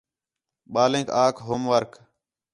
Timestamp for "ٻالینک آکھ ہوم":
0.73-1.61